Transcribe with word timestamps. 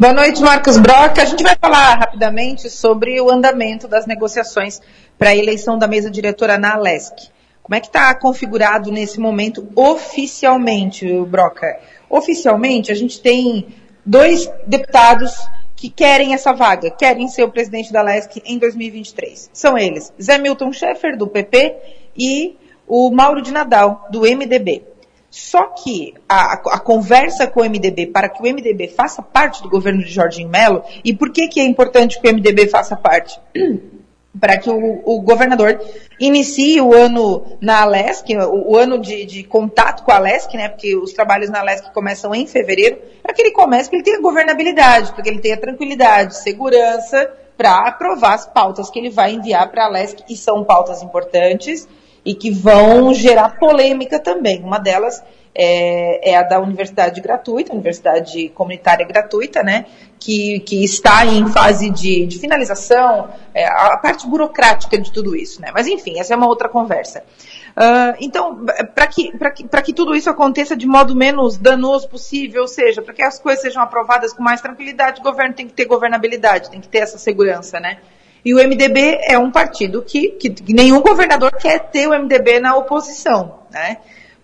Boa 0.00 0.14
noite, 0.14 0.40
Marcos 0.40 0.78
Broca. 0.78 1.20
A 1.20 1.26
gente 1.26 1.42
vai 1.42 1.54
falar 1.54 1.98
rapidamente 1.98 2.70
sobre 2.70 3.20
o 3.20 3.30
andamento 3.30 3.86
das 3.86 4.06
negociações 4.06 4.80
para 5.18 5.28
a 5.28 5.36
eleição 5.36 5.76
da 5.76 5.86
mesa 5.86 6.10
diretora 6.10 6.56
na 6.56 6.72
Alesc. 6.72 7.28
Como 7.62 7.74
é 7.74 7.80
que 7.80 7.88
está 7.88 8.14
configurado 8.14 8.90
nesse 8.90 9.20
momento 9.20 9.68
oficialmente, 9.76 11.06
Broca? 11.26 11.78
Oficialmente, 12.08 12.90
a 12.90 12.94
gente 12.94 13.20
tem 13.20 13.76
dois 14.02 14.50
deputados 14.66 15.34
que 15.76 15.90
querem 15.90 16.32
essa 16.32 16.54
vaga, 16.54 16.90
querem 16.90 17.28
ser 17.28 17.42
o 17.42 17.52
presidente 17.52 17.92
da 17.92 18.00
Alesc 18.00 18.40
em 18.46 18.56
2023. 18.56 19.50
São 19.52 19.76
eles, 19.76 20.14
Zé 20.18 20.38
Milton 20.38 20.72
Schaeffer, 20.72 21.14
do 21.14 21.26
PP, 21.26 21.76
e 22.16 22.56
o 22.88 23.10
Mauro 23.10 23.42
de 23.42 23.52
Nadal, 23.52 24.08
do 24.10 24.22
MDB. 24.22 24.82
Só 25.30 25.66
que 25.68 26.14
a, 26.28 26.54
a, 26.54 26.80
conversa 26.80 27.46
com 27.46 27.60
o 27.60 27.64
MDB 27.64 28.08
para 28.08 28.28
que 28.28 28.42
o 28.42 28.52
MDB 28.52 28.88
faça 28.88 29.22
parte 29.22 29.62
do 29.62 29.68
governo 29.68 30.02
de 30.02 30.10
Jorginho 30.10 30.48
Melo, 30.48 30.82
e 31.04 31.14
por 31.14 31.30
que, 31.30 31.46
que 31.46 31.60
é 31.60 31.64
importante 31.64 32.20
que 32.20 32.28
o 32.28 32.32
MDB 32.32 32.66
faça 32.66 32.96
parte? 32.96 33.40
para 34.38 34.58
que 34.58 34.70
o, 34.70 35.02
o, 35.04 35.20
governador 35.20 35.80
inicie 36.18 36.80
o 36.80 36.94
ano 36.94 37.58
na 37.60 37.82
Alesc, 37.82 38.28
o, 38.32 38.72
o 38.72 38.76
ano 38.76 38.98
de, 38.98 39.24
de, 39.24 39.42
contato 39.42 40.04
com 40.04 40.12
a 40.12 40.16
Alesc, 40.16 40.56
né, 40.56 40.68
porque 40.68 40.96
os 40.96 41.12
trabalhos 41.12 41.50
na 41.50 41.60
Alesc 41.60 41.92
começam 41.92 42.34
em 42.34 42.46
fevereiro, 42.46 42.98
para 43.22 43.32
que 43.32 43.42
ele 43.42 43.50
comece, 43.50 43.90
que 43.90 43.96
ele 43.96 44.04
tenha 44.04 44.20
governabilidade, 44.20 45.12
para 45.12 45.22
que 45.22 45.28
ele 45.28 45.40
tenha 45.40 45.56
tranquilidade, 45.56 46.36
segurança, 46.36 47.30
para 47.56 47.88
aprovar 47.88 48.34
as 48.34 48.46
pautas 48.46 48.88
que 48.88 48.98
ele 48.98 49.10
vai 49.10 49.32
enviar 49.32 49.68
para 49.70 49.84
a 49.84 49.86
Alesc, 49.86 50.22
e 50.28 50.36
são 50.36 50.64
pautas 50.64 51.02
importantes, 51.02 51.88
e 52.24 52.34
que 52.34 52.50
vão 52.50 53.14
gerar 53.14 53.58
polêmica 53.58 54.18
também. 54.18 54.62
Uma 54.62 54.78
delas 54.78 55.22
é, 55.54 56.30
é, 56.30 56.36
a 56.36 56.42
da 56.42 56.60
universidade 56.60 57.20
gratuita, 57.20 57.72
universidade 57.72 58.48
comunitária 58.50 59.06
gratuita, 59.06 59.62
né, 59.62 59.86
que, 60.18 60.60
que 60.60 60.84
está 60.84 61.26
em 61.26 61.46
fase 61.48 61.90
de, 61.90 62.26
de 62.26 62.38
finalização, 62.38 63.28
é, 63.52 63.66
a 63.66 63.96
parte 63.96 64.26
burocrática 64.28 64.98
de 64.98 65.12
tudo 65.12 65.34
isso, 65.34 65.60
né. 65.60 65.70
Mas 65.74 65.86
enfim, 65.86 66.18
essa 66.18 66.34
é 66.34 66.36
uma 66.36 66.46
outra 66.46 66.68
conversa. 66.68 67.24
Uh, 67.70 68.16
então, 68.20 68.64
para 68.94 69.06
que, 69.06 69.32
que, 69.54 69.82
que 69.82 69.92
tudo 69.92 70.14
isso 70.14 70.28
aconteça 70.28 70.76
de 70.76 70.86
modo 70.86 71.14
menos 71.14 71.56
danoso 71.56 72.08
possível, 72.08 72.62
ou 72.62 72.68
seja, 72.68 73.00
para 73.00 73.14
que 73.14 73.22
as 73.22 73.38
coisas 73.38 73.62
sejam 73.62 73.82
aprovadas 73.82 74.32
com 74.32 74.42
mais 74.42 74.60
tranquilidade, 74.60 75.20
o 75.20 75.22
governo 75.24 75.54
tem 75.54 75.66
que 75.66 75.72
ter 75.72 75.84
governabilidade, 75.84 76.70
tem 76.70 76.80
que 76.80 76.88
ter 76.88 76.98
essa 76.98 77.16
segurança, 77.16 77.78
né? 77.78 77.98
E 78.44 78.54
o 78.54 78.58
MDB 78.58 79.18
é 79.22 79.38
um 79.38 79.50
partido 79.50 80.02
que, 80.02 80.30
que, 80.30 80.72
nenhum 80.72 81.00
governador 81.00 81.52
quer 81.52 81.90
ter 81.90 82.08
o 82.08 82.18
MDB 82.18 82.60
na 82.60 82.76
oposição, 82.76 83.60
né? 83.70 83.98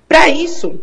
Para 0.08 0.28
isso, 0.28 0.80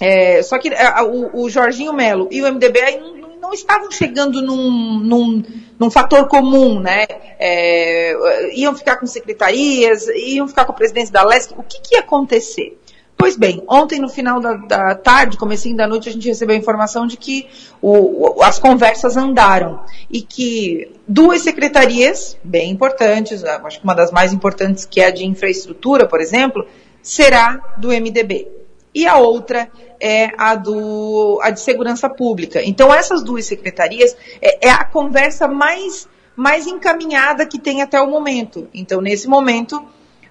é, 0.00 0.42
só 0.42 0.58
que 0.58 0.72
a, 0.74 1.04
o, 1.04 1.42
o, 1.42 1.50
Jorginho 1.50 1.92
Melo 1.92 2.28
e 2.30 2.42
o 2.42 2.52
MDB 2.52 2.98
não, 2.98 3.36
não 3.40 3.52
estavam 3.52 3.90
chegando 3.90 4.42
num, 4.42 5.00
num, 5.00 5.42
num, 5.78 5.90
fator 5.90 6.28
comum, 6.28 6.80
né? 6.80 7.06
É, 7.38 8.54
iam 8.54 8.74
ficar 8.74 8.96
com 8.96 9.06
secretarias, 9.06 10.06
iam 10.08 10.46
ficar 10.46 10.64
com 10.64 10.72
a 10.72 10.74
presidência 10.74 11.12
da 11.12 11.24
LESC. 11.24 11.54
O 11.56 11.62
que, 11.62 11.80
que 11.80 11.94
ia 11.94 12.00
acontecer? 12.00 12.78
Pois 13.18 13.34
bem, 13.34 13.62
ontem 13.66 13.98
no 13.98 14.10
final 14.10 14.40
da, 14.40 14.54
da, 14.54 14.94
tarde, 14.94 15.38
comecinho 15.38 15.74
da 15.74 15.86
noite, 15.86 16.08
a 16.08 16.12
gente 16.12 16.28
recebeu 16.28 16.54
a 16.54 16.58
informação 16.58 17.06
de 17.06 17.16
que 17.16 17.48
o, 17.80 18.38
o, 18.38 18.42
as 18.42 18.58
conversas 18.58 19.16
andaram 19.16 19.80
e 20.10 20.20
que 20.20 20.92
duas 21.08 21.40
secretarias 21.40 22.36
bem 22.44 22.70
importantes, 22.70 23.42
acho 23.42 23.78
que 23.78 23.84
uma 23.84 23.94
das 23.94 24.12
mais 24.12 24.34
importantes 24.34 24.84
que 24.84 25.00
é 25.00 25.06
a 25.06 25.10
de 25.10 25.24
infraestrutura, 25.24 26.06
por 26.06 26.20
exemplo, 26.20 26.66
será 27.00 27.74
do 27.78 27.88
MDB. 27.88 28.48
E 28.94 29.06
a 29.06 29.16
outra 29.16 29.70
é 29.98 30.30
a, 30.36 30.54
do, 30.54 31.38
a 31.42 31.50
de 31.50 31.60
segurança 31.60 32.10
pública. 32.10 32.62
Então 32.62 32.92
essas 32.92 33.22
duas 33.22 33.46
secretarias 33.46 34.14
é, 34.42 34.68
é 34.68 34.70
a 34.70 34.84
conversa 34.84 35.48
mais, 35.48 36.06
mais 36.34 36.66
encaminhada 36.66 37.46
que 37.46 37.58
tem 37.58 37.80
até 37.80 37.98
o 38.00 38.10
momento. 38.10 38.68
Então 38.74 39.00
nesse 39.00 39.26
momento 39.26 39.82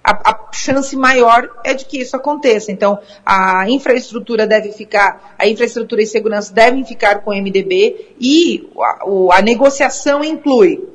a, 0.05 0.31
a, 0.31 0.51
chance 0.51 0.95
maior 0.95 1.49
é 1.63 1.73
de 1.73 1.85
que 1.85 1.99
isso 1.99 2.15
aconteça. 2.15 2.71
Então, 2.71 2.99
a 3.25 3.67
infraestrutura 3.69 4.45
deve 4.45 4.71
ficar, 4.71 5.35
a 5.37 5.47
infraestrutura 5.47 6.03
e 6.03 6.05
segurança 6.05 6.53
devem 6.53 6.85
ficar 6.85 7.21
com 7.21 7.31
o 7.31 7.33
MDB 7.33 8.15
e 8.19 8.69
a, 8.79 9.37
a 9.37 9.41
negociação 9.41 10.23
inclui 10.23 10.87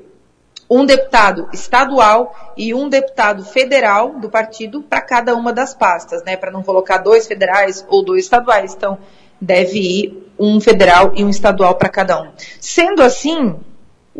um 0.70 0.86
deputado 0.86 1.48
estadual 1.52 2.54
e 2.56 2.72
um 2.72 2.88
deputado 2.88 3.44
federal 3.44 4.20
do 4.20 4.30
partido 4.30 4.82
para 4.82 5.00
cada 5.00 5.34
uma 5.34 5.52
das 5.52 5.74
pastas, 5.74 6.22
né? 6.22 6.36
Para 6.36 6.52
não 6.52 6.62
colocar 6.62 6.98
dois 6.98 7.26
federais 7.26 7.84
ou 7.88 8.04
dois 8.04 8.22
estaduais. 8.24 8.74
Então, 8.74 8.96
deve 9.40 9.78
ir 9.80 10.32
um 10.38 10.60
federal 10.60 11.12
e 11.16 11.24
um 11.24 11.28
estadual 11.28 11.74
para 11.74 11.88
cada 11.88 12.22
um. 12.22 12.30
Sendo 12.60 13.02
assim, 13.02 13.56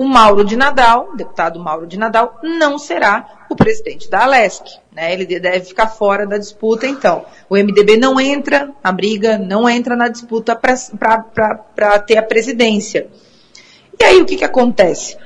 o 0.00 0.08
Mauro 0.08 0.42
de 0.42 0.56
Nadal, 0.56 1.14
deputado 1.14 1.60
Mauro 1.60 1.86
de 1.86 1.98
Nadal, 1.98 2.38
não 2.42 2.78
será 2.78 3.44
o 3.50 3.54
presidente 3.54 4.08
da 4.08 4.22
Alesc. 4.22 4.64
Né? 4.90 5.12
Ele 5.12 5.26
deve 5.26 5.60
ficar 5.60 5.88
fora 5.88 6.26
da 6.26 6.38
disputa, 6.38 6.86
então. 6.86 7.26
O 7.50 7.54
MDB 7.54 7.98
não 7.98 8.18
entra 8.18 8.70
na 8.82 8.92
briga, 8.92 9.36
não 9.36 9.68
entra 9.68 9.94
na 9.94 10.08
disputa 10.08 10.56
para 10.56 11.98
ter 11.98 12.16
a 12.16 12.22
presidência. 12.22 13.08
E 14.00 14.02
aí 14.02 14.22
o 14.22 14.24
que, 14.24 14.38
que 14.38 14.44
acontece? 14.44 15.18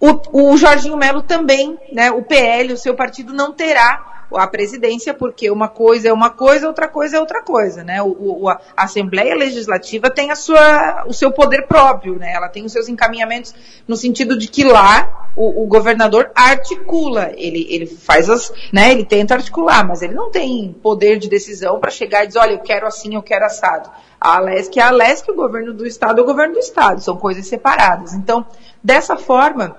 O, 0.00 0.52
o 0.52 0.56
Jorginho 0.56 0.96
Melo 0.96 1.20
também, 1.20 1.78
né, 1.92 2.10
o 2.10 2.22
PL, 2.22 2.72
o 2.72 2.78
seu 2.78 2.94
partido, 2.94 3.34
não 3.34 3.52
terá 3.52 4.13
a 4.32 4.46
presidência, 4.46 5.12
porque 5.14 5.50
uma 5.50 5.68
coisa 5.68 6.08
é 6.08 6.12
uma 6.12 6.30
coisa, 6.30 6.66
outra 6.66 6.88
coisa 6.88 7.16
é 7.16 7.20
outra 7.20 7.42
coisa, 7.42 7.84
né? 7.84 8.02
O, 8.02 8.42
o, 8.42 8.48
a 8.48 8.60
Assembleia 8.76 9.34
Legislativa 9.34 10.10
tem 10.10 10.30
a 10.30 10.36
sua, 10.36 11.04
o 11.06 11.12
seu 11.12 11.32
poder 11.32 11.66
próprio, 11.66 12.18
né? 12.18 12.32
Ela 12.32 12.48
tem 12.48 12.64
os 12.64 12.72
seus 12.72 12.88
encaminhamentos 12.88 13.54
no 13.86 13.96
sentido 13.96 14.38
de 14.38 14.48
que 14.48 14.64
lá 14.64 15.30
o, 15.36 15.64
o 15.64 15.66
governador 15.66 16.30
articula, 16.34 17.32
ele, 17.36 17.66
ele 17.70 17.86
faz 17.86 18.28
as, 18.30 18.52
né? 18.72 18.92
Ele 18.92 19.04
tenta 19.04 19.34
articular, 19.34 19.86
mas 19.86 20.02
ele 20.02 20.14
não 20.14 20.30
tem 20.30 20.74
poder 20.82 21.18
de 21.18 21.28
decisão 21.28 21.78
para 21.78 21.90
chegar 21.90 22.24
e 22.24 22.28
dizer, 22.28 22.38
olha, 22.38 22.52
eu 22.52 22.60
quero 22.60 22.86
assim, 22.86 23.14
eu 23.14 23.22
quero 23.22 23.44
assado. 23.44 23.90
A 24.20 24.36
Alesc 24.36 24.78
é 24.78 24.82
a 24.82 24.88
Alesc, 24.88 25.30
o 25.30 25.34
governo 25.34 25.74
do 25.74 25.86
Estado 25.86 26.20
é 26.20 26.22
o 26.22 26.26
governo 26.26 26.54
do 26.54 26.60
Estado, 26.60 27.00
são 27.00 27.16
coisas 27.16 27.46
separadas. 27.46 28.14
Então, 28.14 28.46
dessa 28.82 29.16
forma, 29.16 29.76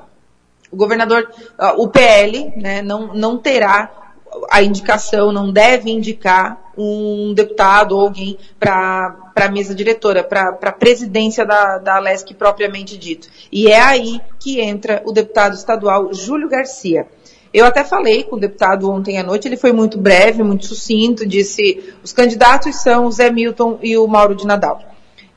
o 0.72 0.75
governador, 0.75 1.29
uh, 1.57 1.81
o 1.81 1.88
PL, 1.88 2.53
né, 2.57 2.81
não, 2.81 3.13
não 3.13 3.38
terá 3.38 4.04
a 4.50 4.62
indicação 4.62 5.31
não 5.31 5.51
deve 5.51 5.90
indicar 5.90 6.59
um 6.78 7.34
deputado 7.34 7.94
ou 7.94 8.01
alguém 8.01 8.38
para 8.59 9.16
a 9.35 9.50
mesa 9.50 9.73
diretora, 9.73 10.23
para 10.23 10.57
a 10.62 10.72
presidência 10.72 11.46
da, 11.46 11.78
da 11.78 11.96
Alesc 11.96 12.34
propriamente 12.34 12.97
dito. 12.97 13.29
E 13.51 13.68
é 13.68 13.79
aí 13.79 14.19
que 14.40 14.59
entra 14.59 15.01
o 15.06 15.12
deputado 15.12 15.56
estadual 15.56 16.13
Júlio 16.13 16.50
Garcia. 16.50 17.07
Eu 17.53 17.66
até 17.66 17.85
falei 17.85 18.23
com 18.23 18.35
o 18.35 18.40
deputado 18.40 18.91
ontem 18.91 19.18
à 19.18 19.23
noite, 19.23 19.47
ele 19.47 19.56
foi 19.56 19.72
muito 19.72 19.97
breve, 19.97 20.44
muito 20.44 20.66
sucinto, 20.66 21.25
disse 21.25 21.96
os 22.03 22.12
candidatos 22.12 22.81
são 22.81 23.06
o 23.06 23.12
Zé 23.12 23.31
Milton 23.31 23.79
e 23.81 23.97
o 23.97 24.06
Mauro 24.07 24.35
de 24.35 24.46
Nadal. 24.46 24.81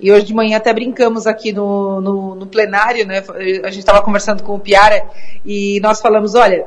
E 0.00 0.12
hoje 0.12 0.26
de 0.26 0.34
manhã 0.34 0.56
até 0.56 0.72
brincamos 0.72 1.26
aqui 1.26 1.52
no, 1.52 2.00
no, 2.00 2.34
no 2.34 2.46
plenário, 2.46 3.06
né? 3.06 3.22
A 3.62 3.70
gente 3.70 3.80
estava 3.80 4.02
conversando 4.02 4.42
com 4.42 4.54
o 4.54 4.60
Piara 4.60 5.04
e 5.44 5.80
nós 5.80 6.00
falamos, 6.00 6.34
olha, 6.34 6.66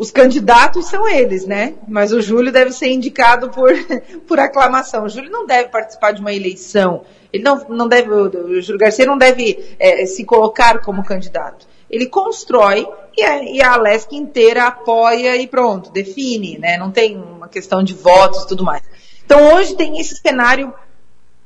os 0.00 0.10
candidatos 0.10 0.86
são 0.86 1.06
eles, 1.06 1.44
né? 1.44 1.74
Mas 1.86 2.10
o 2.10 2.22
Júlio 2.22 2.50
deve 2.50 2.72
ser 2.72 2.88
indicado 2.88 3.50
por, 3.50 3.70
por 4.26 4.40
aclamação. 4.40 5.04
O 5.04 5.08
Júlio 5.10 5.30
não 5.30 5.44
deve 5.44 5.68
participar 5.68 6.12
de 6.12 6.22
uma 6.22 6.32
eleição. 6.32 7.02
Ele 7.30 7.42
não, 7.42 7.62
não 7.68 7.86
deve, 7.86 8.08
o 8.10 8.62
Júlio 8.62 8.78
Garcia 8.78 9.04
não 9.04 9.18
deve 9.18 9.76
é, 9.78 10.06
se 10.06 10.24
colocar 10.24 10.80
como 10.80 11.04
candidato. 11.04 11.68
Ele 11.90 12.06
constrói 12.06 12.88
e 13.14 13.22
a, 13.22 13.42
e 13.44 13.60
a 13.60 13.78
inteira 14.12 14.68
apoia 14.68 15.36
e 15.36 15.46
pronto, 15.46 15.90
define, 15.90 16.56
né? 16.56 16.78
Não 16.78 16.90
tem 16.90 17.18
uma 17.18 17.48
questão 17.48 17.82
de 17.82 17.92
votos 17.92 18.44
e 18.44 18.48
tudo 18.48 18.64
mais. 18.64 18.82
Então 19.22 19.54
hoje 19.54 19.76
tem 19.76 20.00
esse 20.00 20.16
cenário 20.16 20.72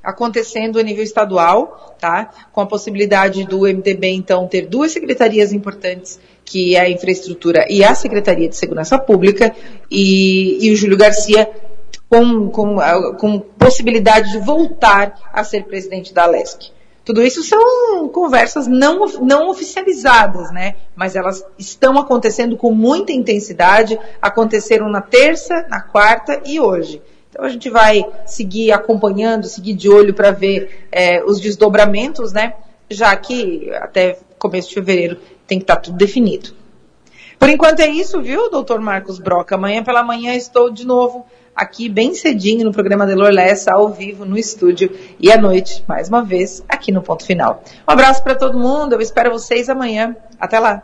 acontecendo 0.05 0.79
a 0.79 0.83
nível 0.83 1.03
estadual, 1.03 1.97
tá? 1.99 2.31
Com 2.53 2.61
a 2.61 2.67
possibilidade 2.67 3.45
do 3.45 3.61
MDB, 3.61 4.09
então, 4.11 4.47
ter 4.47 4.67
duas 4.67 4.93
secretarias 4.93 5.53
importantes, 5.53 6.21
que 6.45 6.77
é 6.77 6.81
a 6.81 6.91
infraestrutura 6.91 7.67
e 7.71 7.83
a 7.83 7.95
Secretaria 7.95 8.49
de 8.49 8.57
Segurança 8.57 8.99
Pública, 8.99 9.55
e, 9.91 10.59
e 10.65 10.71
o 10.71 10.77
Júlio 10.77 10.97
Garcia 10.97 11.51
com, 12.09 12.49
com, 12.51 12.77
com 13.19 13.41
possibilidade 13.41 14.33
de 14.33 14.39
voltar 14.39 15.31
a 15.33 15.43
ser 15.43 15.65
presidente 15.65 16.13
da 16.13 16.27
LESC. 16.27 16.73
Tudo 17.05 17.23
isso 17.23 17.43
são 17.43 18.09
conversas 18.09 18.67
não, 18.67 19.05
não 19.21 19.51
oficializadas, 19.51 20.51
né? 20.51 20.77
Mas 20.97 21.15
elas 21.15 21.45
estão 21.59 21.99
acontecendo 21.99 22.57
com 22.57 22.73
muita 22.73 23.13
intensidade, 23.13 23.99
aconteceram 24.23 24.89
na 24.89 25.03
terça, 25.03 25.67
na 25.69 25.83
quarta 25.83 26.41
e 26.47 26.59
hoje. 26.59 27.03
Então 27.35 27.45
a 27.45 27.49
gente 27.49 27.69
vai 27.69 28.07
seguir 28.25 28.71
acompanhando, 28.71 29.49
seguir 29.49 29.75
de 29.75 29.89
olho 29.89 30.15
para 30.15 30.31
ver 30.31 30.87
é, 30.93 31.21
os 31.25 31.41
desdobramentos, 31.41 32.33
né? 32.33 32.55
Já 32.89 33.15
que 33.17 33.73
até 33.75 34.21
começo 34.39 34.69
de 34.69 34.75
fevereiro 34.75 35.19
tem 35.45 35.59
que 35.59 35.65
estar 35.65 35.75
tá 35.75 35.81
tudo 35.83 35.97
definido. 35.97 36.51
Por 37.37 37.49
enquanto 37.49 37.81
é 37.81 37.89
isso, 37.89 38.23
viu, 38.23 38.49
doutor 38.49 38.81
Marcos 38.81 39.19
Broca? 39.19 39.57
Amanhã 39.57 39.83
pela 39.83 40.05
manhã 40.05 40.33
estou 40.37 40.71
de 40.71 40.87
novo 40.87 41.27
aqui 41.57 41.89
bem 41.89 42.15
cedinho 42.15 42.65
no 42.65 42.73
programa 42.73 43.05
Delor 43.05 43.33
Lessa, 43.33 43.73
ao 43.73 43.89
vivo, 43.89 44.25
no 44.25 44.39
estúdio, 44.39 44.91
e 45.19 45.31
à 45.31 45.37
noite, 45.37 45.85
mais 45.89 46.09
uma 46.09 46.23
vez, 46.23 46.65
aqui 46.69 46.93
no 46.93 47.03
Ponto 47.03 47.25
Final. 47.25 47.63
Um 47.89 47.93
abraço 47.93 48.23
para 48.23 48.37
todo 48.37 48.59
mundo, 48.59 48.93
eu 48.93 49.01
espero 49.01 49.33
vocês 49.33 49.69
amanhã. 49.69 50.17
Até 50.39 50.61
lá! 50.61 50.83